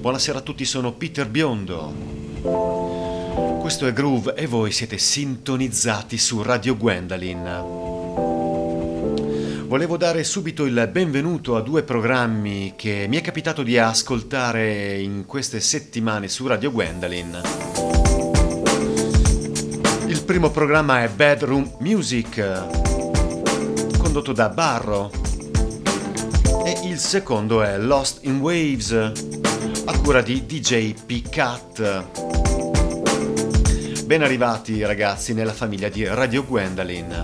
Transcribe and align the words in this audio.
Buonasera 0.00 0.38
a 0.38 0.40
tutti, 0.40 0.64
sono 0.64 0.92
Peter 0.92 1.28
Biondo. 1.28 1.92
Questo 3.60 3.86
è 3.86 3.92
Groove 3.92 4.32
e 4.34 4.46
voi 4.46 4.72
siete 4.72 4.96
sintonizzati 4.96 6.16
su 6.16 6.40
Radio 6.40 6.74
Gwendolyn. 6.74 7.62
Volevo 9.66 9.98
dare 9.98 10.24
subito 10.24 10.64
il 10.64 10.88
benvenuto 10.90 11.54
a 11.54 11.60
due 11.60 11.82
programmi 11.82 12.72
che 12.76 13.04
mi 13.10 13.18
è 13.18 13.20
capitato 13.20 13.62
di 13.62 13.76
ascoltare 13.76 14.98
in 14.98 15.26
queste 15.26 15.60
settimane 15.60 16.28
su 16.28 16.46
Radio 16.46 16.72
Gwendolyn. 16.72 17.42
Il 20.06 20.22
primo 20.24 20.50
programma 20.50 21.02
è 21.02 21.10
Bedroom 21.10 21.76
Music, 21.80 22.64
condotto 23.98 24.32
da 24.32 24.48
Barro, 24.48 25.10
e 26.64 26.80
il 26.84 26.98
secondo 26.98 27.62
è 27.62 27.76
Lost 27.76 28.20
in 28.22 28.40
Waves, 28.40 29.39
cura 30.02 30.22
di 30.22 30.46
DJ 30.46 30.94
P-Cat. 31.06 32.04
Ben 34.04 34.22
arrivati 34.22 34.84
ragazzi 34.84 35.34
nella 35.34 35.52
famiglia 35.52 35.88
di 35.88 36.04
Radio 36.04 36.44
Gwendolyn. 36.44 37.22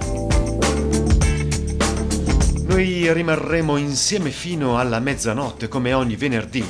Noi 2.67 3.13
rimarremo 3.13 3.77
insieme 3.77 4.31
fino 4.31 4.79
alla 4.79 5.01
mezzanotte 5.01 5.69
come 5.69 5.93
ogni 5.93 6.17
venerdì. 6.17 6.65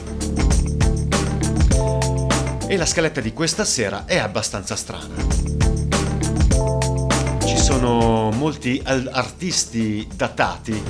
E 2.68 2.76
la 2.76 2.86
scaletta 2.86 3.20
di 3.20 3.32
questa 3.32 3.64
sera 3.64 4.04
è 4.06 4.18
abbastanza 4.18 4.76
strana. 4.76 5.14
Ci 7.44 7.56
sono 7.58 8.30
molti 8.30 8.80
artisti 8.84 10.06
datati 10.14 10.82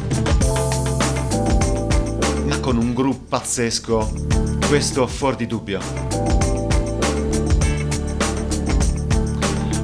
con 2.66 2.78
un 2.78 2.94
gruppo 2.94 3.26
pazzesco, 3.28 4.10
questo 4.68 5.06
fuori 5.06 5.36
di 5.36 5.46
dubbio. 5.46 5.78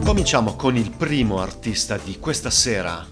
Cominciamo 0.05 0.56
con 0.56 0.77
il 0.77 0.91
primo 0.91 1.39
artista 1.39 1.97
di 1.97 2.19
questa 2.19 2.50
sera. 2.50 3.06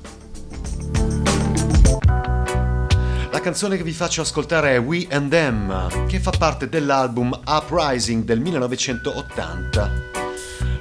La 3.30 3.40
canzone 3.40 3.76
che 3.76 3.84
vi 3.84 3.92
faccio 3.92 4.22
ascoltare 4.22 4.74
è 4.74 4.80
We 4.80 5.06
and 5.10 5.30
Them, 5.30 6.06
che 6.06 6.18
fa 6.18 6.32
parte 6.36 6.68
dell'album 6.68 7.38
Uprising 7.46 8.24
del 8.24 8.40
1980. 8.40 9.90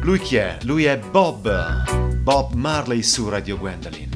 Lui 0.01 0.19
chi 0.19 0.37
è? 0.37 0.57
Lui 0.63 0.85
è 0.85 0.97
Bob, 0.97 2.15
Bob 2.15 2.53
Marley 2.53 3.03
su 3.03 3.29
Radio 3.29 3.59
Gwendolyn. 3.59 4.08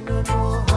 no 0.00 0.22
more. 0.28 0.67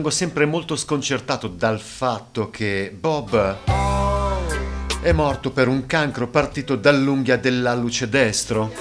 Rimango 0.00 0.10
sempre 0.10 0.46
molto 0.46 0.76
sconcertato 0.76 1.46
dal 1.46 1.78
fatto 1.78 2.48
che 2.48 2.96
Bob 2.98 3.58
è 5.02 5.12
morto 5.12 5.50
per 5.50 5.68
un 5.68 5.84
cancro 5.84 6.28
partito 6.28 6.74
dall'unghia 6.74 7.36
dell'alluce 7.36 8.08
destro. 8.08 8.72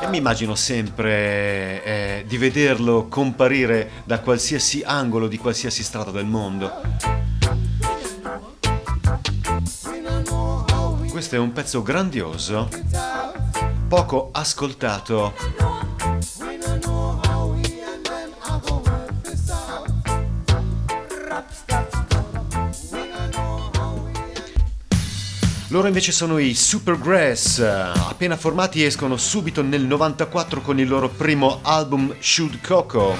E 0.00 0.06
mi 0.08 0.16
immagino 0.16 0.54
sempre 0.54 1.84
eh, 1.84 2.24
di 2.26 2.38
vederlo 2.38 3.06
comparire 3.08 3.90
da 4.04 4.20
qualsiasi 4.20 4.82
angolo 4.82 5.28
di 5.28 5.36
qualsiasi 5.36 5.82
strada 5.82 6.10
del 6.10 6.24
mondo. 6.26 6.72
Questo 11.10 11.34
è 11.34 11.38
un 11.38 11.52
pezzo 11.52 11.82
grandioso, 11.82 12.68
poco 13.88 14.30
ascoltato 14.32 15.73
Loro 25.74 25.88
invece 25.88 26.12
sono 26.12 26.38
i 26.38 26.54
Supergrass, 26.54 27.58
appena 27.58 28.36
formati 28.36 28.84
escono 28.84 29.16
subito 29.16 29.60
nel 29.60 29.82
94 29.84 30.60
con 30.60 30.78
il 30.78 30.86
loro 30.86 31.08
primo 31.08 31.58
album 31.62 32.14
Shoot 32.20 32.60
Coco, 32.64 33.16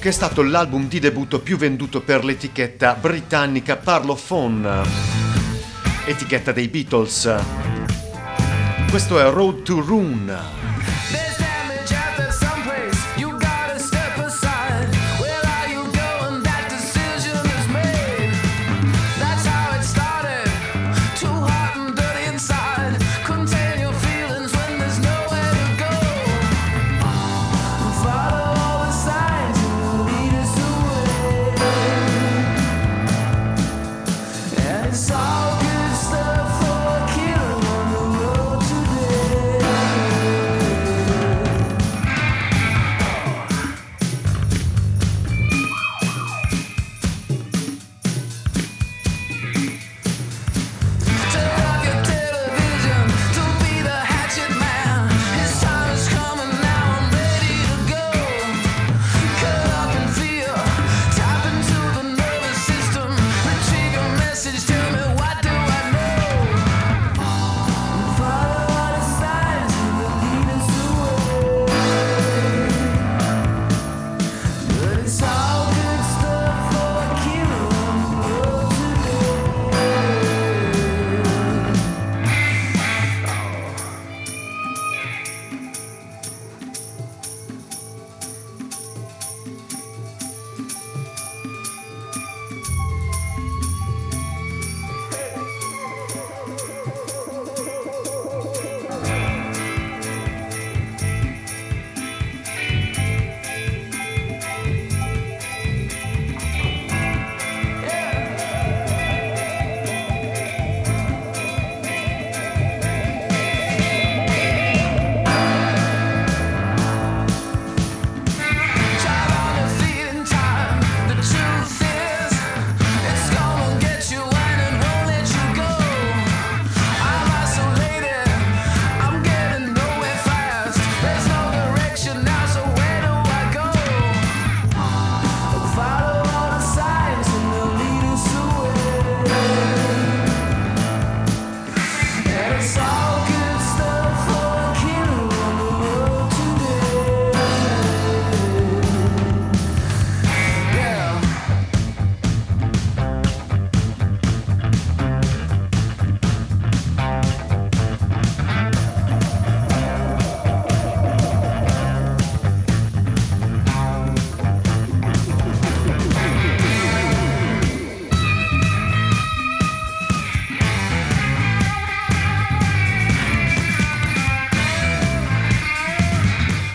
che 0.00 0.08
è 0.08 0.10
stato 0.10 0.42
l'album 0.42 0.88
di 0.88 0.98
debutto 0.98 1.38
più 1.38 1.56
venduto 1.56 2.00
per 2.00 2.24
l'etichetta 2.24 2.94
britannica 2.94 3.76
Parlophone, 3.76 4.82
etichetta 6.06 6.50
dei 6.50 6.66
Beatles. 6.66 7.32
Questo 8.90 9.20
è 9.20 9.30
Road 9.30 9.62
to 9.62 9.80
Rune. 9.80 10.63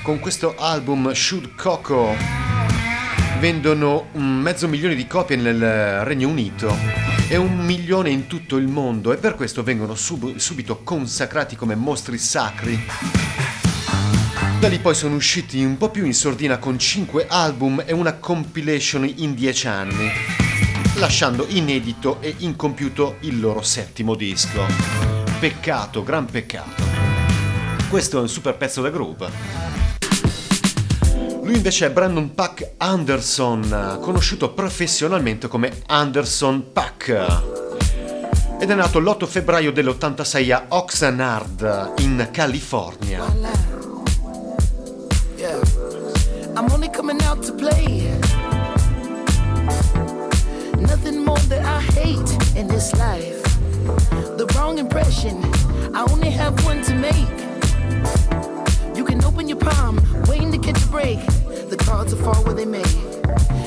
Con 0.10 0.18
questo 0.18 0.56
album 0.58 1.14
Shoot 1.14 1.54
Coco 1.54 2.16
vendono 3.40 4.08
un 4.14 4.40
mezzo 4.40 4.68
milione 4.68 4.96
di 4.96 5.06
copie 5.06 5.36
nel 5.36 6.04
Regno 6.04 6.28
Unito 6.30 6.76
e 7.28 7.38
un 7.38 7.60
milione 7.60 8.10
in 8.10 8.26
tutto 8.26 8.58
il 8.58 8.68
mondo 8.68 9.14
e 9.14 9.18
per 9.18 9.36
questo 9.36 9.62
vengono 9.62 9.94
sub- 9.94 10.38
subito 10.38 10.82
consacrati 10.82 11.56
come 11.56 11.76
mostri 11.76 12.18
sacri. 12.18 12.88
Da 14.60 14.68
lì 14.68 14.80
poi 14.80 14.96
sono 14.96 15.14
usciti 15.14 15.64
un 15.64 15.78
po' 15.78 15.92
più 15.92 16.06
in 16.06 16.16
sordina 16.16 16.58
con 16.58 16.80
5 16.80 17.28
album 17.30 17.84
e 17.86 17.94
una 17.94 18.14
compilation 18.14 19.08
in 19.18 19.36
10 19.36 19.68
anni, 19.68 20.10
lasciando 20.96 21.46
inedito 21.50 22.20
e 22.20 22.34
incompiuto 22.40 23.18
il 23.20 23.40
loro 23.40 23.62
settimo 23.62 24.16
disco. 24.16 24.66
Peccato, 25.40 26.02
gran 26.02 26.26
peccato. 26.26 26.82
Questo 27.92 28.18
è 28.18 28.22
un 28.22 28.30
super 28.30 28.58
pezzo 28.58 28.82
da 28.82 28.90
groove. 28.90 29.79
Lui 31.50 31.58
invece 31.58 31.88
è 31.88 31.90
Brandon 31.90 32.36
Pack 32.36 32.74
Anderson, 32.78 33.98
conosciuto 34.02 34.52
professionalmente 34.52 35.48
come 35.48 35.82
Anderson 35.88 36.72
Pack. 36.72 37.08
Ed 38.60 38.70
è 38.70 38.76
nato 38.76 39.00
l'8 39.00 39.26
febbraio 39.26 39.72
dell'86 39.72 40.52
a 40.52 40.66
Oxnard, 40.68 41.94
in 42.02 42.30
California. 42.32 43.24
I'm 46.56 46.70
only 46.70 46.92
coming 46.92 47.20
out. 47.24 47.52
Nothing 50.78 51.24
more 51.24 51.42
that 51.48 51.66
I 51.66 51.82
hate 51.96 52.32
in 52.54 52.68
this 52.68 52.94
life. 52.94 53.42
The 54.38 54.46
wrong 54.54 54.78
impression, 54.78 55.44
I 55.96 56.06
only 56.12 56.30
have 56.30 56.64
one 56.64 56.84
to 56.84 56.94
make. 56.94 57.28
You 58.94 59.04
can 59.04 59.24
open 59.24 59.48
your 59.48 59.58
palm, 59.58 60.00
waiting 60.28 60.52
to 60.52 60.60
catch 60.60 60.84
a 60.84 60.88
break. 60.90 61.18
Cards 61.90 62.14
will 62.14 62.22
fall 62.22 62.44
where 62.44 62.54
they 62.54 62.66
may. 62.66 62.84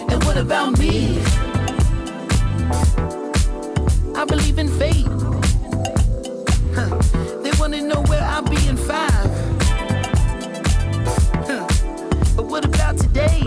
And 0.08 0.22
what 0.22 0.36
about 0.36 0.78
me? 0.78 1.18
I 4.14 4.25
believe 4.25 4.58
in 4.61 4.68
fate. 4.78 5.08
Huh. 6.73 6.97
They 7.42 7.50
wanna 7.58 7.82
know 7.82 8.00
where 8.02 8.23
I'll 8.23 8.42
be 8.42 8.68
in 8.68 8.76
five. 8.76 9.30
Huh. 11.49 11.66
But 12.37 12.47
what 12.47 12.64
about 12.64 12.97
today? 12.97 13.40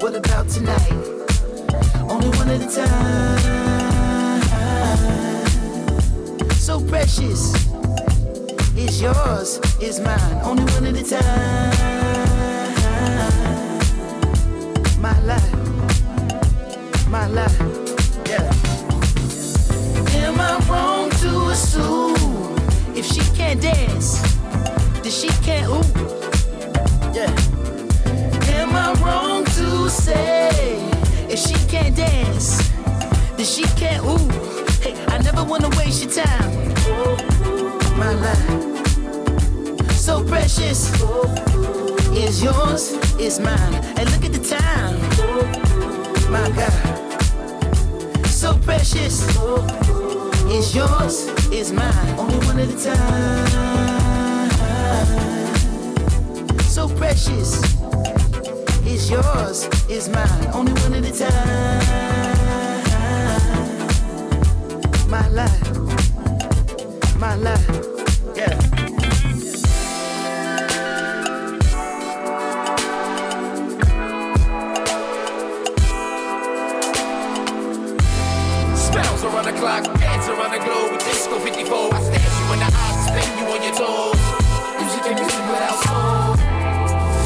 What 0.00 0.14
about 0.14 0.50
tonight? 0.50 0.92
Only 2.12 2.28
one 2.36 2.50
at 2.50 2.60
a 2.60 2.68
time. 2.68 3.40
So 6.52 6.84
precious 6.86 7.54
It's 8.76 9.00
yours, 9.00 9.58
it's 9.80 10.00
mine, 10.00 10.40
only 10.42 10.64
one 10.74 10.84
at 10.84 10.96
a 10.96 11.02
time. 11.02 12.03
My 15.04 15.20
life, 15.20 15.52
my 17.10 17.26
life, 17.26 17.60
yeah. 18.26 18.50
Am 20.24 20.40
I 20.40 20.56
wrong 20.66 21.10
to 21.20 21.48
assume 21.50 22.56
if 22.96 23.04
she 23.04 23.20
can't 23.36 23.60
dance, 23.60 24.22
then 25.02 25.12
she 25.12 25.28
can't 25.44 25.68
ooh? 25.68 25.84
Yeah. 27.12 27.28
Am 28.56 28.74
I 28.74 28.94
wrong 29.04 29.44
to 29.44 29.90
say 29.90 30.48
if 31.28 31.38
she 31.38 31.54
can't 31.68 31.94
dance, 31.94 32.66
then 33.36 33.44
she 33.44 33.64
can't 33.76 34.02
ooh? 34.06 34.26
Hey, 34.80 34.94
I 35.08 35.18
never 35.18 35.44
wanna 35.44 35.68
waste 35.76 36.02
your 36.02 36.12
time 36.24 36.50
my 37.98 38.14
life. 38.14 39.90
So 39.90 40.24
precious 40.24 40.90
is 42.16 42.42
yours, 42.42 42.92
is 43.18 43.38
mine. 43.40 43.74
And 43.96 44.10
look 44.12 44.24
at 44.24 44.32
the 44.32 44.42
time, 44.42 44.98
my 46.30 46.48
God. 46.56 46.72
So 48.26 48.56
precious 48.58 49.22
is 50.50 50.74
yours, 50.74 51.28
is 51.52 51.72
mine. 51.72 52.18
Only 52.18 52.38
one 52.46 52.58
at 52.60 52.68
a 52.68 52.76
time. 52.84 53.48
So 56.62 56.88
precious 56.88 57.62
is 58.86 59.10
yours, 59.10 59.68
is 59.88 60.08
mine. 60.08 60.46
Only 60.52 60.72
one 60.82 60.94
at 60.94 61.04
a 61.04 61.12
time. 61.12 61.80
My 65.08 65.28
life 65.28 65.64
my 67.24 67.36
life. 67.36 67.93
Clock, 79.64 79.84
dance 79.98 80.28
around 80.28 80.52
the 80.52 80.60
globe, 80.60 80.92
with 80.92 81.00
disco 81.08 81.40
54. 81.40 81.94
I 81.94 82.00
stare 82.04 82.20
you 82.20 82.52
in 82.52 82.58
the 82.60 82.68
eyes, 82.68 83.00
spin 83.08 83.28
you 83.40 83.48
on 83.48 83.60
your 83.64 83.72
toes. 83.72 84.20
Music 84.76 85.04
and 85.08 85.16
music 85.16 85.44
without 85.48 85.80
soul. 85.88 86.36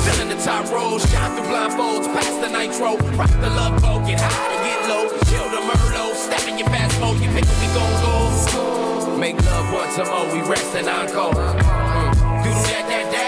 Filling 0.06 0.30
the 0.30 0.38
top 0.46 0.70
rows, 0.70 1.02
shine 1.10 1.34
through 1.34 1.50
blindfolds, 1.50 2.06
past 2.14 2.38
the 2.38 2.46
nitro, 2.46 2.94
rock 3.18 3.34
the 3.42 3.50
love 3.58 3.82
boat, 3.82 4.06
get 4.06 4.20
high 4.22 4.54
to 4.54 4.58
get 4.62 4.78
low, 4.86 5.10
chill 5.26 5.50
the 5.50 5.66
Merlot, 5.66 6.14
step 6.14 6.46
in 6.46 6.58
your 6.58 6.68
fast 6.68 6.94
mode, 7.00 7.18
you 7.18 7.28
pick 7.34 7.42
up, 7.42 7.58
we 7.58 7.66
gon' 7.74 7.94
go. 8.06 9.18
Make 9.18 9.42
love 9.42 9.72
once 9.74 9.98
more, 9.98 10.26
we 10.30 10.38
rest 10.48 10.76
and 10.76 10.86
encore. 10.86 11.34
Mm. 11.34 12.38
Do 12.46 12.50
that, 12.54 12.84
that, 12.86 13.06
that, 13.10 13.27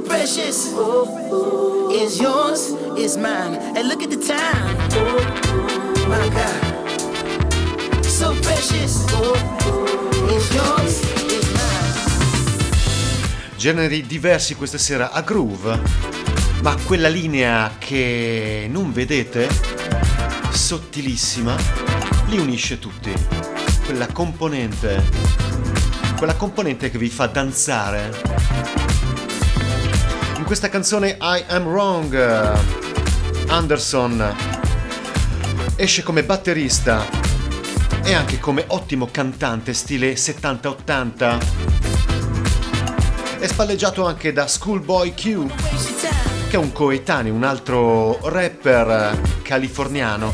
precious 0.00 0.72
is 1.92 2.18
yours, 2.20 2.74
is 2.96 3.16
mine. 3.16 3.54
And 3.76 3.88
look 3.88 4.02
at 4.02 4.10
the 4.10 4.16
time. 4.16 4.76
My 6.08 6.28
God. 6.30 8.04
So 8.04 8.34
precious. 8.40 9.04
Is 10.30 10.50
yours. 10.52 11.00
Generi 13.56 14.06
diversi 14.06 14.54
questa 14.56 14.78
sera 14.78 15.10
a 15.10 15.22
groove, 15.22 15.80
ma 16.60 16.76
quella 16.84 17.08
linea 17.08 17.76
che 17.78 18.66
non 18.70 18.92
vedete, 18.92 19.48
sottilissima, 20.50 21.56
li 22.26 22.38
unisce 22.38 22.78
tutti. 22.78 23.12
Quella 23.86 24.06
componente, 24.08 25.02
quella 26.18 26.34
componente 26.34 26.90
che 26.90 26.98
vi 26.98 27.08
fa 27.08 27.26
danzare 27.26 28.83
in 30.44 30.50
questa 30.50 30.68
canzone 30.68 31.16
I 31.22 31.42
Am 31.48 31.66
Wrong 31.66 32.58
Anderson 33.48 34.36
esce 35.74 36.02
come 36.02 36.22
batterista 36.22 37.02
e 38.02 38.12
anche 38.12 38.38
come 38.38 38.66
ottimo 38.66 39.08
cantante 39.10 39.72
stile 39.72 40.12
70-80 40.12 41.38
è 43.38 43.46
spalleggiato 43.46 44.04
anche 44.04 44.34
da 44.34 44.46
Schoolboy 44.46 45.14
Q 45.14 45.46
che 46.50 46.56
è 46.56 46.58
un 46.58 46.72
coetaneo, 46.72 47.32
un 47.32 47.44
altro 47.44 48.18
rapper 48.28 49.18
californiano 49.40 50.30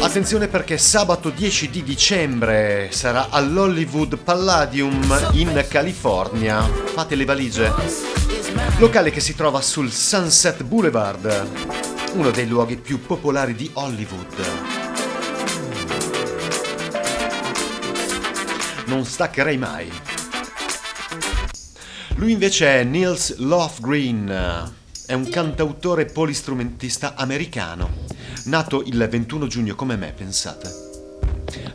Attenzione 0.00 0.48
perché 0.48 0.76
sabato 0.76 1.30
10 1.30 1.70
di 1.70 1.82
dicembre 1.82 2.88
sarà 2.90 3.30
all'Hollywood 3.30 4.18
Palladium 4.18 5.30
in 5.32 5.64
California. 5.68 6.60
Fate 6.62 7.14
le 7.14 7.24
valigie. 7.24 7.72
Locale 8.78 9.10
che 9.10 9.20
si 9.20 9.34
trova 9.34 9.62
sul 9.62 9.90
Sunset 9.90 10.62
Boulevard, 10.64 11.48
uno 12.12 12.30
dei 12.30 12.46
luoghi 12.46 12.76
più 12.76 13.00
popolari 13.00 13.54
di 13.54 13.70
Hollywood. 13.72 14.34
Non 18.86 19.04
staccherei 19.06 19.56
mai. 19.56 19.90
Lui 22.16 22.32
invece 22.32 22.80
è 22.80 22.84
Nils 22.84 23.36
Lofgren, 23.38 24.72
è 25.06 25.12
un 25.14 25.28
cantautore 25.30 26.04
polistrumentista 26.04 27.14
americano 27.14 28.15
nato 28.46 28.82
il 28.82 29.06
21 29.08 29.46
giugno 29.46 29.74
come 29.74 29.96
me, 29.96 30.12
pensate, 30.12 30.70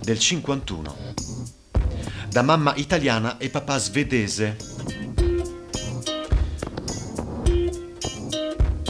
del 0.01 0.17
51, 0.17 0.95
da 2.29 2.41
mamma 2.41 2.73
italiana 2.75 3.37
e 3.37 3.49
papà 3.49 3.77
svedese. 3.77 4.55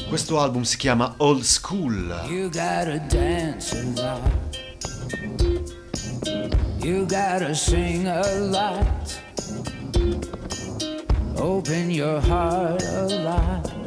Questo 0.08 0.40
album 0.40 0.64
si 0.64 0.78
chiama 0.78 1.16
Old 1.18 1.42
School. 1.42 2.26
You 2.28 2.50
gotta 2.50 2.98
dance 3.10 3.76
a 3.76 3.84
lot. 3.96 4.50
You 6.84 7.06
gotta 7.06 7.54
sing 7.54 8.06
a 8.06 8.22
lot. 8.40 9.20
Open 11.36 11.90
your 11.90 12.22
heart 12.22 12.84
a 12.84 13.06
lot. 13.24 13.81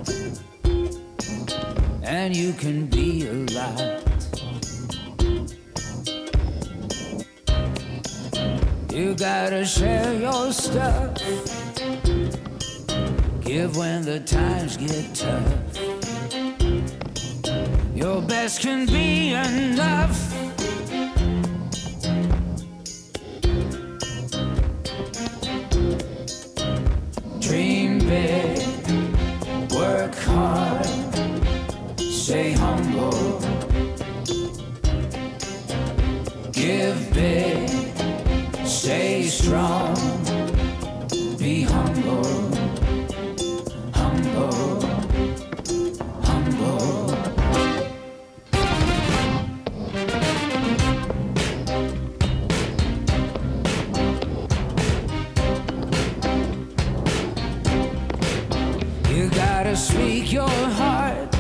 And 2.07 2.37
you 2.37 2.53
can 2.53 2.87
be 2.87 3.27
a 3.27 3.33
lot. 3.55 4.03
You 8.93 9.15
gotta 9.15 9.65
share 9.65 10.13
your 10.15 10.53
stuff. 10.53 11.17
Give 13.41 13.77
when 13.77 14.03
the 14.03 14.21
times 14.21 14.77
get 14.77 15.15
tough. 15.15 15.55
Your 17.95 18.21
best 18.23 18.61
can 18.61 18.87
be 18.87 19.33
enough. 19.33 20.24
You 59.15 59.29
gotta 59.31 59.77
speak 59.77 60.33
your 60.33 60.49
heart. 60.49 61.34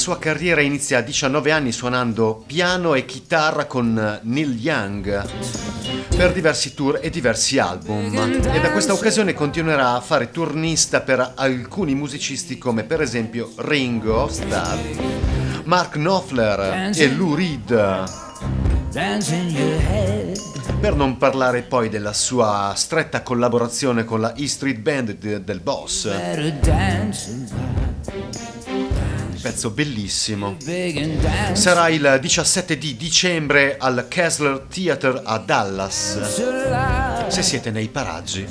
Sua 0.00 0.18
carriera 0.18 0.62
inizia 0.62 0.98
a 0.98 1.00
19 1.02 1.50
anni 1.52 1.72
suonando 1.72 2.42
piano 2.46 2.94
e 2.94 3.04
chitarra 3.04 3.66
con 3.66 4.18
Neil 4.22 4.58
Young 4.58 5.28
per 6.16 6.32
diversi 6.32 6.72
tour 6.72 6.98
e 7.02 7.10
diversi 7.10 7.58
album 7.58 8.10
e 8.50 8.60
da 8.60 8.70
questa 8.70 8.94
occasione 8.94 9.34
continuerà 9.34 9.92
a 9.96 10.00
fare 10.00 10.30
turnista 10.30 11.02
per 11.02 11.32
alcuni 11.36 11.94
musicisti 11.94 12.56
come 12.56 12.84
per 12.84 13.02
esempio 13.02 13.52
Ringo 13.56 14.26
Starr, 14.28 14.78
Mark 15.64 15.92
Knopfler 15.92 16.90
e 17.02 17.12
Lou 17.12 17.34
Reed. 17.34 17.68
Per 20.80 20.94
non 20.94 21.18
parlare 21.18 21.60
poi 21.60 21.90
della 21.90 22.14
sua 22.14 22.72
stretta 22.74 23.20
collaborazione 23.22 24.04
con 24.04 24.22
la 24.22 24.32
E 24.34 24.48
Street 24.48 24.78
Band 24.78 25.12
de- 25.18 25.44
del 25.44 25.60
boss, 25.60 26.06
pezzo 29.40 29.70
bellissimo. 29.70 30.56
Sarà 31.52 31.88
il 31.88 32.18
17 32.20 32.78
di 32.78 32.96
dicembre 32.96 33.76
al 33.78 34.06
Kessler 34.08 34.66
Theatre 34.68 35.22
a 35.24 35.38
Dallas, 35.38 37.26
se 37.28 37.42
siete 37.42 37.70
nei 37.70 37.88
paraggi. 37.88 38.46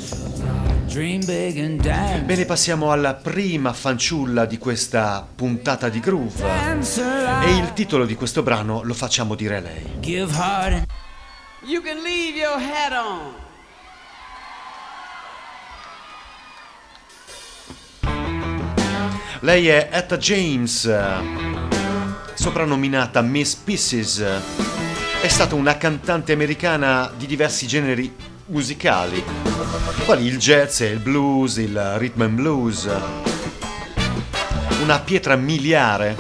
Bene, 2.25 2.46
passiamo 2.46 2.91
alla 2.91 3.13
prima 3.13 3.74
fanciulla 3.74 4.46
di 4.46 4.58
questa 4.58 5.27
puntata 5.36 5.88
di 5.89 6.00
Groove. 6.00 6.43
E 7.43 7.55
il 7.55 7.74
titolo 7.74 8.05
di 8.05 8.15
questo 8.15 8.41
brano 8.41 8.81
lo 8.84 8.93
facciamo 8.93 9.36
dire 9.36 9.58
a 9.58 9.60
lei. 9.60 9.84
You 11.62 11.81
can 11.81 12.01
leave 12.01 12.38
your 12.38 12.58
hat 12.58 12.93
on. 12.93 13.38
Lei 19.41 19.69
è 19.69 19.88
Etta 19.89 20.17
James, 20.17 20.93
soprannominata 22.34 23.22
Miss 23.22 23.55
Pieces. 23.55 24.22
È 25.22 25.27
stata 25.29 25.55
una 25.55 25.77
cantante 25.77 26.34
americana 26.34 27.10
di 27.15 27.25
diversi 27.25 27.65
generi 27.65 28.13
musicali, 28.48 29.24
quali 30.03 30.25
il 30.25 30.38
jazz 30.38 30.81
il 30.81 31.00
blues, 31.00 31.55
il 31.55 31.96
rhythm 31.98 32.22
and 32.22 32.36
blues. 32.36 32.89
Una 34.81 35.00
pietra 35.00 35.38
miliare. 35.38 36.17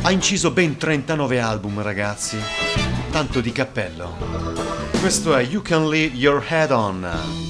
Ha 0.00 0.10
inciso 0.10 0.52
ben 0.52 0.78
39 0.78 1.38
album, 1.38 1.82
ragazzi. 1.82 2.38
Tanto 3.10 3.42
di 3.42 3.52
cappello. 3.52 4.16
Questo 5.00 5.36
è 5.36 5.42
You 5.42 5.60
Can 5.60 5.90
Leave 5.90 6.16
Your 6.16 6.42
Head 6.48 6.70
On. 6.70 7.43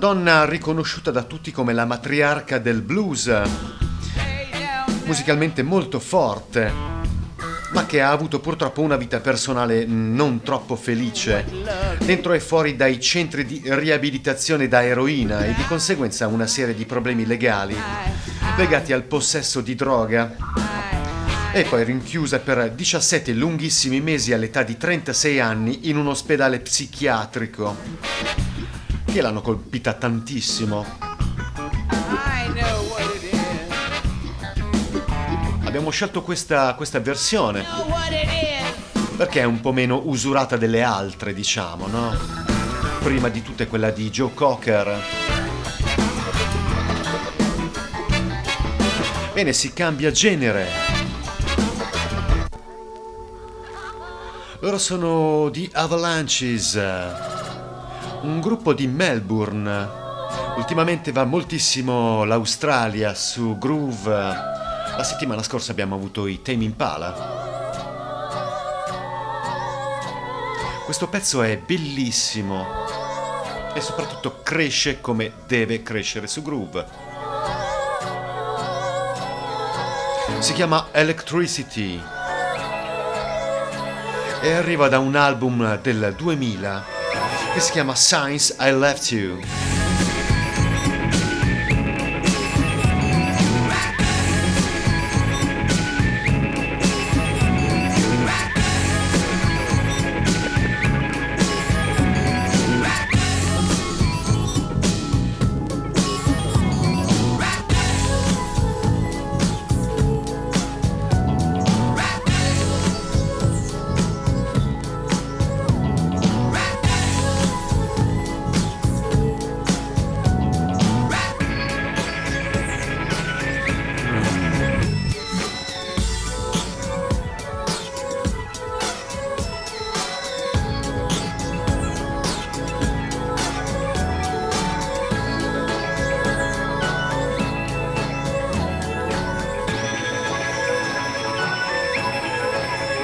Donna 0.00 0.46
riconosciuta 0.46 1.10
da 1.10 1.24
tutti 1.24 1.52
come 1.52 1.74
la 1.74 1.84
matriarca 1.84 2.58
del 2.58 2.80
blues, 2.80 3.30
musicalmente 5.04 5.62
molto 5.62 6.00
forte, 6.00 6.72
ma 7.72 7.84
che 7.84 8.00
ha 8.00 8.10
avuto 8.10 8.40
purtroppo 8.40 8.80
una 8.80 8.96
vita 8.96 9.20
personale 9.20 9.84
non 9.84 10.40
troppo 10.40 10.74
felice, 10.74 11.44
dentro 11.98 12.32
e 12.32 12.40
fuori 12.40 12.76
dai 12.76 12.98
centri 12.98 13.44
di 13.44 13.60
riabilitazione 13.62 14.68
da 14.68 14.82
eroina 14.82 15.44
e 15.44 15.52
di 15.52 15.66
conseguenza 15.66 16.26
una 16.28 16.46
serie 16.46 16.74
di 16.74 16.86
problemi 16.86 17.26
legali 17.26 17.76
legati 18.56 18.94
al 18.94 19.02
possesso 19.02 19.60
di 19.60 19.74
droga. 19.74 20.34
E 21.52 21.64
poi 21.64 21.84
rinchiusa 21.84 22.38
per 22.38 22.70
17 22.70 23.32
lunghissimi 23.32 24.00
mesi 24.00 24.32
all'età 24.32 24.62
di 24.62 24.78
36 24.78 25.40
anni 25.40 25.90
in 25.90 25.98
un 25.98 26.06
ospedale 26.06 26.60
psichiatrico, 26.60 27.76
che 29.12 29.20
l'hanno 29.20 29.40
colpita 29.40 29.92
tantissimo. 29.94 30.84
Abbiamo 35.64 35.90
scelto 35.90 36.22
questa, 36.22 36.74
questa 36.74 37.00
versione 37.00 37.64
perché 39.16 39.40
è 39.40 39.44
un 39.44 39.60
po' 39.60 39.72
meno 39.72 40.00
usurata 40.04 40.56
delle 40.56 40.82
altre, 40.82 41.34
diciamo, 41.34 41.86
no? 41.88 42.16
Prima 43.00 43.28
di 43.28 43.42
tutte 43.42 43.66
quella 43.66 43.90
di 43.90 44.08
Joe 44.10 44.32
Cocker. 44.32 45.02
Bene, 49.34 49.52
si 49.52 49.72
cambia 49.72 50.10
genere. 50.10 50.68
Loro 54.60 54.78
sono 54.78 55.48
di 55.50 55.68
Avalanches, 55.72 56.76
un 58.22 58.40
gruppo 58.40 58.74
di 58.74 58.86
Melbourne. 58.86 59.98
Ultimamente 60.56 61.12
va 61.12 61.24
moltissimo 61.24 62.24
l'Australia 62.24 63.14
su 63.14 63.56
Groove. 63.58 64.10
La 64.10 65.02
settimana 65.02 65.42
scorsa 65.42 65.72
abbiamo 65.72 65.94
avuto 65.94 66.26
i 66.26 66.42
Tame 66.42 66.64
Impala. 66.64 67.38
Questo 70.84 71.08
pezzo 71.08 71.42
è 71.42 71.56
bellissimo 71.56 72.66
e 73.72 73.80
soprattutto 73.80 74.40
cresce 74.42 75.00
come 75.00 75.32
deve 75.46 75.82
crescere 75.82 76.26
su 76.26 76.42
Groove. 76.42 77.08
Si 80.40 80.52
chiama 80.52 80.88
Electricity 80.90 82.02
e 84.42 84.52
arriva 84.52 84.88
da 84.88 84.98
un 84.98 85.14
album 85.16 85.80
del 85.80 86.14
2000 86.16 86.89
che 87.52 87.60
si 87.60 87.72
chiama 87.72 87.94
Science 87.94 88.54
I 88.58 88.72
Left 88.72 89.10
You. 89.10 89.79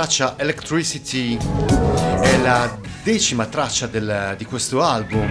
Traccia 0.00 0.36
Electricity 0.38 1.36
è 1.36 2.38
la 2.38 2.74
decima 3.02 3.44
traccia 3.44 3.86
del, 3.86 4.34
di 4.38 4.46
questo 4.46 4.80
album 4.82 5.30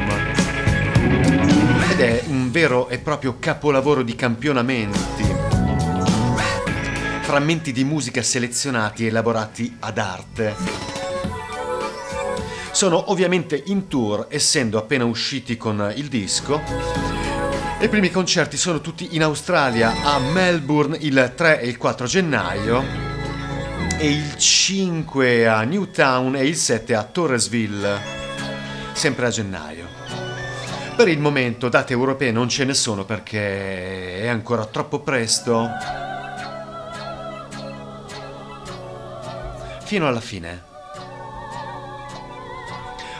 ed 1.89 1.99
è 1.99 2.23
un 2.27 2.51
vero 2.51 2.87
e 2.87 2.99
proprio 2.99 3.37
capolavoro 3.39 4.03
di 4.03 4.13
campionamenti. 4.13 5.25
Frammenti 7.21 7.71
di 7.71 7.83
musica 7.83 8.21
selezionati 8.21 9.05
e 9.05 9.07
elaborati 9.07 9.75
ad 9.79 9.97
arte. 9.97 10.55
Sono 12.69 13.09
ovviamente 13.09 13.59
in 13.65 13.87
tour, 13.87 14.27
essendo 14.29 14.77
appena 14.77 15.03
usciti 15.03 15.57
con 15.57 15.91
il 15.95 16.09
disco. 16.09 16.61
I 17.79 17.89
primi 17.89 18.11
concerti 18.11 18.55
sono 18.55 18.81
tutti 18.81 19.15
in 19.15 19.23
Australia, 19.23 20.03
a 20.03 20.19
Melbourne 20.19 20.95
il 21.01 21.33
3 21.35 21.59
e 21.59 21.67
il 21.67 21.77
4 21.77 22.05
gennaio 22.05 23.08
e 24.01 24.09
il 24.09 24.37
5 24.37 25.45
a 25.45 25.63
Newtown 25.63 26.37
e 26.37 26.45
il 26.45 26.55
7 26.55 26.95
a 26.95 27.03
Torresville, 27.03 27.99
sempre 28.93 29.25
a 29.25 29.29
gennaio. 29.29 29.87
Per 30.95 31.09
il 31.09 31.19
momento 31.19 31.67
date 31.67 31.91
europee 31.91 32.31
non 32.31 32.47
ce 32.47 32.63
ne 32.63 32.73
sono 32.73 33.03
perché 33.03 34.21
è 34.21 34.27
ancora 34.27 34.65
troppo 34.67 35.01
presto. 35.01 35.67
Fino 39.83 40.07
alla 40.07 40.21
fine. 40.21 40.63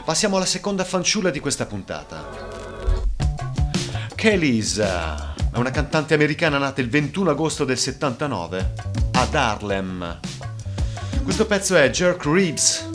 Passiamo 0.02 0.36
alla 0.36 0.46
seconda 0.46 0.84
fanciulla 0.84 1.28
di 1.28 1.40
questa 1.40 1.66
puntata. 1.66 2.26
Kellys 4.14 4.78
è 4.78 5.56
una 5.56 5.70
cantante 5.70 6.14
americana 6.14 6.56
nata 6.56 6.80
il 6.80 6.88
21 6.88 7.28
agosto 7.28 7.66
del 7.66 7.76
79 7.76 8.72
ad 9.12 9.34
Harlem. 9.34 10.20
Questo 11.22 11.46
pezzo 11.46 11.76
è 11.76 11.88
Jerk 11.90 12.24
Ribs. 12.24 12.89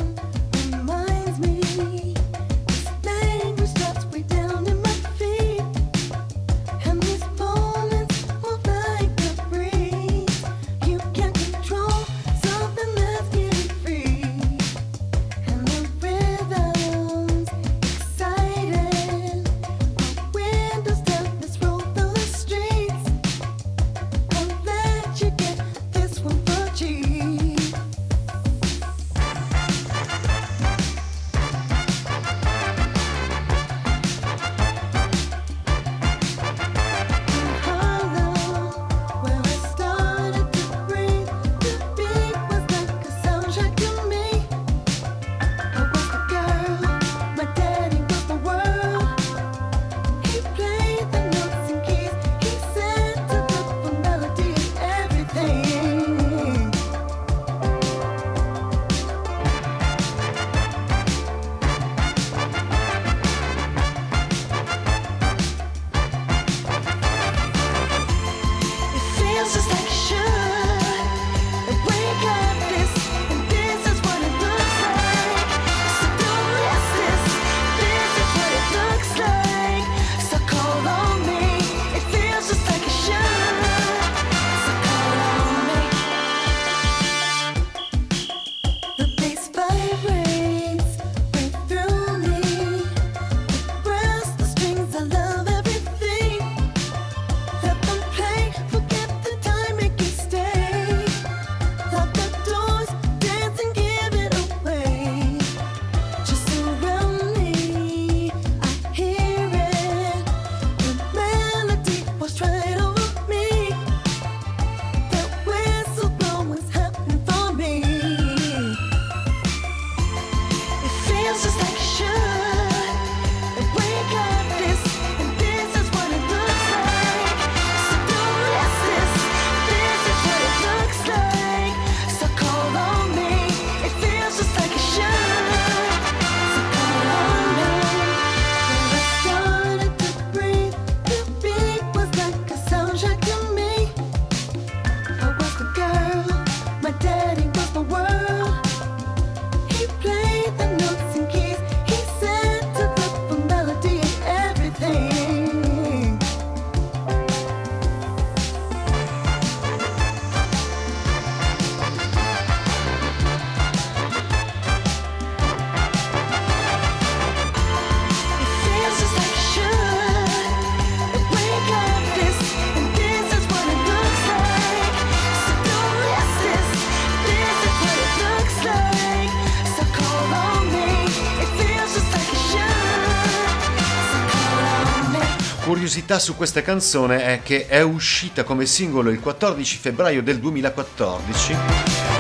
Curiosità 186.06 186.32
su 186.32 186.38
questa 186.38 186.62
canzone 186.62 187.24
è 187.24 187.42
che 187.42 187.66
è 187.66 187.82
uscita 187.82 188.44
come 188.44 188.68
singolo 188.68 189.10
il 189.10 189.20
14 189.20 189.78
febbraio 189.78 190.22
del 190.22 190.38
2014 190.38 191.56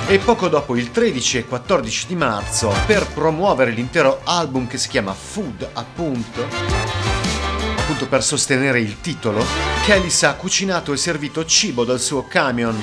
e 0.08 0.18
poco 0.18 0.48
dopo 0.48 0.76
il 0.76 0.90
13 0.90 1.38
e 1.38 1.46
14 1.46 2.08
di 2.08 2.16
marzo 2.16 2.74
per 2.88 3.06
promuovere 3.06 3.70
l'intero 3.70 4.22
album 4.24 4.66
che 4.66 4.80
si 4.80 4.88
chiama 4.88 5.14
Food 5.14 5.70
appunto 5.74 6.48
appunto 7.78 8.08
per 8.08 8.24
sostenere 8.24 8.80
il 8.80 9.02
titolo 9.02 9.46
Kellys 9.86 10.24
ha 10.24 10.34
cucinato 10.34 10.92
e 10.92 10.98
servito 10.98 11.46
cibo 11.46 11.86
dal 11.86 12.00
suo 12.00 12.26
camion 12.26 12.82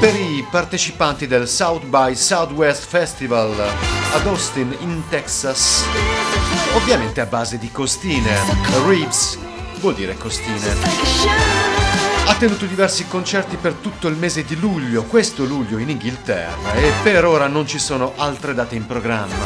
per 0.00 0.14
i 0.14 0.46
partecipanti 0.50 1.26
del 1.26 1.46
South 1.46 1.84
by 1.84 2.16
Southwest 2.16 2.86
Festival 2.86 3.52
ad 4.14 4.26
Austin 4.26 4.74
in 4.80 5.02
Texas 5.10 5.84
ovviamente 6.74 7.20
a 7.20 7.26
base 7.26 7.58
di 7.58 7.70
costine 7.70 8.34
ribs 8.86 9.44
vuol 9.86 9.94
dire 9.94 10.16
costine. 10.16 10.74
Ha 12.26 12.34
tenuto 12.34 12.66
diversi 12.66 13.06
concerti 13.06 13.54
per 13.54 13.74
tutto 13.74 14.08
il 14.08 14.16
mese 14.16 14.44
di 14.44 14.58
luglio, 14.58 15.04
questo 15.04 15.44
luglio 15.44 15.78
in 15.78 15.88
Inghilterra, 15.88 16.72
e 16.72 16.90
per 17.04 17.24
ora 17.24 17.46
non 17.46 17.68
ci 17.68 17.78
sono 17.78 18.14
altre 18.16 18.52
date 18.52 18.74
in 18.74 18.84
programma. 18.84 19.44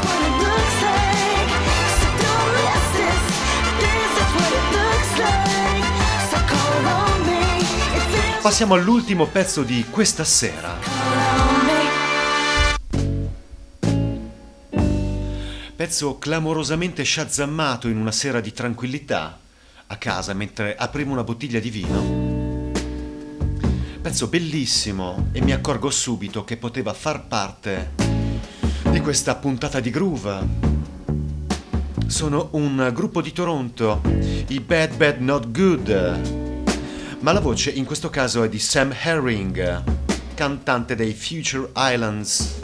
Passiamo 8.41 8.73
all'ultimo 8.73 9.27
pezzo 9.27 9.63
di 9.63 9.85
questa 9.91 10.25
sera. 10.25 10.79
Pezzo 15.77 16.17
clamorosamente 16.19 17.03
sciazzammato 17.03 17.89
in 17.89 17.99
una 17.99 18.13
sera 18.13 18.41
di 18.41 18.55
tranquillità, 18.55 19.39
a 19.93 19.97
casa 19.97 20.33
mentre 20.35 20.77
apriamo 20.77 21.13
una 21.13 21.25
bottiglia 21.25 21.59
di 21.59 21.71
vino. 21.71 22.71
Pezzo 24.01 24.29
bellissimo 24.29 25.29
e 25.33 25.43
mi 25.43 25.53
accorgo 25.53 25.91
subito 25.91 26.45
che 26.45 26.57
poteva 26.57 26.95
far 26.95 27.27
parte 27.27 27.91
di 28.91 29.01
questa 29.01 29.35
puntata 29.35 29.81
di 29.81 29.91
groove. 29.91 30.69
Sono 32.07 32.49
un 32.53 32.91
gruppo 32.95 33.21
di 33.21 33.33
Toronto, 33.33 34.01
i 34.47 34.61
Bad 34.61 34.97
Bad 34.97 35.21
Not 35.21 35.51
Good, 35.51 37.19
ma 37.21 37.33
la 37.33 37.41
voce 37.41 37.71
in 37.71 37.85
questo 37.85 38.11
caso 38.11 38.45
è 38.45 38.49
di 38.49 38.59
Sam 38.59 38.95
Herring, 39.03 39.83
cantante 40.35 40.95
dei 40.95 41.13
Future 41.15 41.71
Islands. 41.75 42.59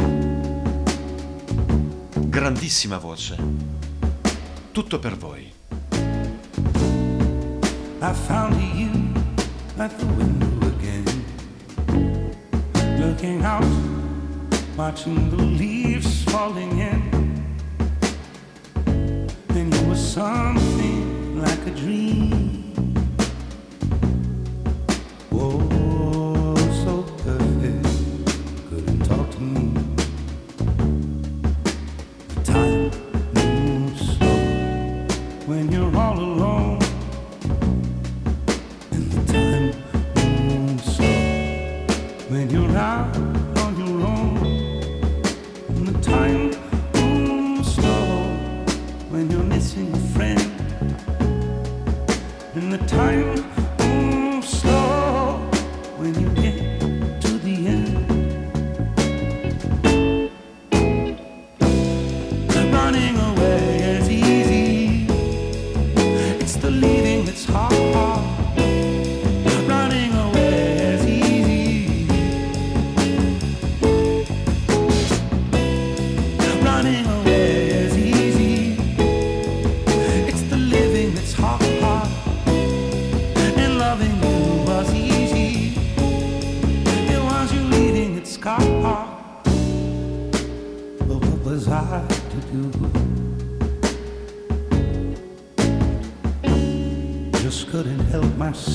Grandissima 2.15 2.99
voce. 2.99 3.37
Tutto 4.71 4.99
per 4.99 5.17
voi. 5.17 5.56
I 8.03 8.13
found 8.13 8.55
you 8.77 8.91
at 9.79 9.99
the 9.99 10.07
window 10.07 10.69
again, 10.69 11.05
looking 13.01 13.43
out, 13.43 13.65
watching 14.77 15.31
the 15.31 15.43
leaves 15.43 16.25
falling 16.25 16.79
in. 16.79 17.03
And 19.49 19.75
you 19.75 19.89
were 19.89 19.97
something 19.97 21.41
like 21.41 21.67
a 21.67 21.71
dream. 21.71 22.36
And 52.67 52.73
the 52.73 52.85
time 52.89 53.56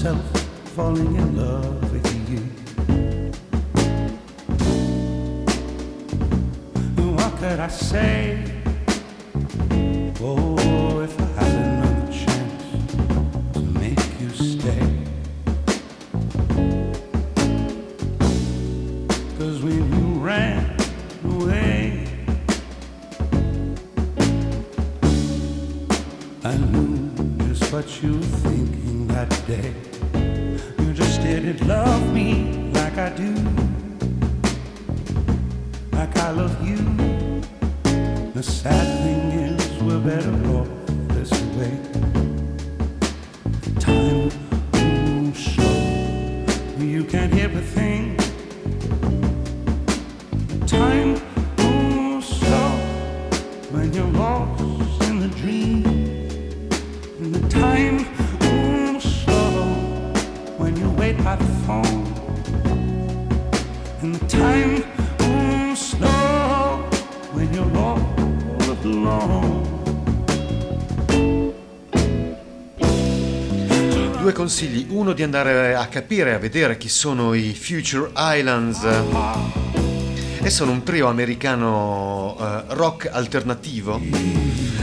myself 0.04 0.42
falling 0.76 1.16
in 1.16 1.38
love 1.38 1.92
with 1.92 2.30
you. 2.30 2.40
What 7.14 7.38
could 7.38 7.60
I 7.60 7.68
say? 7.68 8.41
Consigli, 74.52 74.88
uno 74.90 75.14
di 75.14 75.24
andare 75.24 75.76
a 75.76 75.88
capire, 75.88 76.34
a 76.34 76.38
vedere 76.38 76.76
chi 76.76 76.90
sono 76.90 77.34
i 77.34 77.56
Future 77.58 78.12
Islands. 78.14 78.86
E 80.42 80.50
sono 80.50 80.72
un 80.72 80.84
trio 80.84 81.08
americano 81.08 82.36
eh, 82.38 82.64
rock 82.74 83.10
alternativo, 83.10 83.98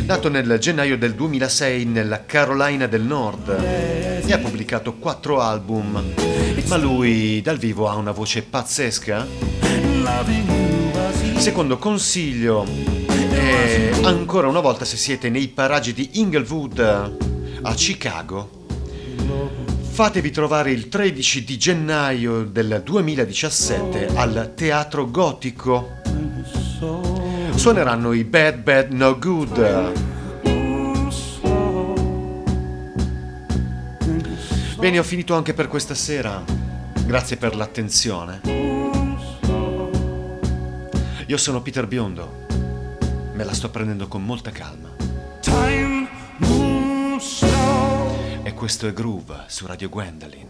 nato 0.07 0.31
nel 0.31 0.57
gennaio 0.59 0.96
del 0.96 1.14
2006 1.14 1.85
nella 1.85 2.24
Carolina 2.24 2.87
del 2.87 3.02
Nord 3.02 3.50
e 3.61 4.33
ha 4.33 4.38
pubblicato 4.38 4.94
quattro 4.94 5.42
album, 5.42 6.02
ma 6.66 6.76
lui 6.78 7.42
dal 7.42 7.59
vivo 7.59 7.90
ha 7.90 7.94
una 7.96 8.12
voce 8.12 8.40
pazzesca. 8.40 9.26
Secondo 11.37 11.76
consiglio, 11.76 12.64
e 13.33 13.90
ancora 14.02 14.48
una 14.48 14.61
volta 14.61 14.87
se 14.87 14.96
siete 14.96 15.28
nei 15.28 15.48
paraggi 15.48 15.92
di 15.92 16.09
Inglewood 16.12 16.78
a 17.61 17.74
Chicago, 17.74 18.57
fatevi 19.98 20.30
trovare 20.30 20.70
il 20.70 20.88
13 20.88 21.42
di 21.42 21.58
gennaio 21.58 22.44
del 22.44 22.82
2017 22.84 24.06
al 24.14 24.52
Teatro 24.54 25.11
Gotico. 25.11 25.96
Suoneranno 27.52 28.12
i 28.12 28.22
Bad 28.22 28.62
Bad 28.62 28.92
No 28.92 29.18
Good. 29.18 29.92
Bene, 34.78 34.98
ho 35.00 35.02
finito 35.02 35.34
anche 35.34 35.52
per 35.52 35.66
questa 35.66 35.96
sera. 35.96 36.44
Grazie 37.04 37.37
per 37.37 37.56
l'attenzione. 37.56 38.40
Io 41.26 41.37
sono 41.37 41.61
Peter 41.61 41.88
Biondo. 41.88 42.46
Me 43.32 43.42
la 43.42 43.52
sto 43.52 43.68
prendendo 43.68 44.06
con 44.06 44.24
molta 44.24 44.52
calma. 44.52 44.97
Questo 48.59 48.88
è 48.88 48.92
Groove 48.92 49.44
su 49.47 49.66
Radio 49.68 49.88
Gwendolyn. 49.88 50.47